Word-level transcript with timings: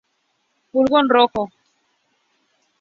Pulgón 0.71 1.09
rojo. 1.09 1.43